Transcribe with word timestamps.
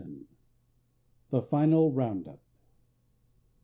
THE 1.29 1.43
FINAL 1.43 1.91
ROUNDUP. 1.91 2.39